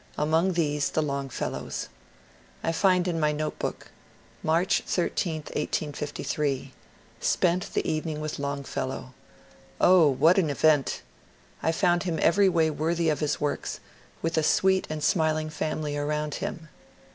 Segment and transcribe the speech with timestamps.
[0.17, 1.87] Among these the Longfellows.
[2.63, 3.91] I find in my note book:"
[4.43, 6.73] March 13, 1853.
[7.19, 9.13] Spent the evening with Longfellow!
[9.79, 11.03] O what an event!
[11.61, 13.79] I found him every way worthy of his works,
[14.23, 16.69] with a sweet and smiling family around him.